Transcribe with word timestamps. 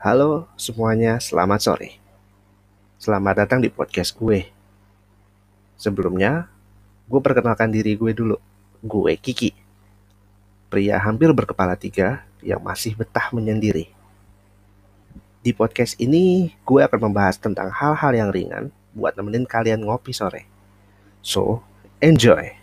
Halo 0.00 0.48
semuanya, 0.56 1.20
selamat 1.20 1.60
sore. 1.60 2.00
Selamat 2.96 3.44
datang 3.44 3.60
di 3.60 3.68
podcast 3.68 4.16
gue. 4.16 4.48
Sebelumnya, 5.76 6.48
gue 7.04 7.20
perkenalkan 7.20 7.68
diri 7.68 8.00
gue 8.00 8.16
dulu. 8.16 8.40
Gue 8.80 9.20
Kiki. 9.20 9.52
Pria 10.72 10.96
hampir 10.96 11.28
berkepala 11.36 11.76
tiga 11.76 12.24
yang 12.40 12.64
masih 12.64 12.96
betah 12.96 13.28
menyendiri. 13.28 13.92
Di 15.44 15.52
podcast 15.52 15.92
ini, 16.00 16.56
gue 16.64 16.80
akan 16.80 17.12
membahas 17.12 17.36
tentang 17.36 17.68
hal-hal 17.68 18.16
yang 18.16 18.32
ringan 18.32 18.72
buat 18.96 19.12
nemenin 19.20 19.44
kalian 19.44 19.84
ngopi 19.84 20.16
sore. 20.16 20.48
So, 21.20 21.60
enjoy! 22.00 22.59